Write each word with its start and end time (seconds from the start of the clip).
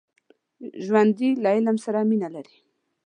ژوندي 0.85 1.29
له 1.43 1.47
علم 1.55 1.77
سره 1.85 1.99
مینه 2.09 2.29
لري 2.35 2.57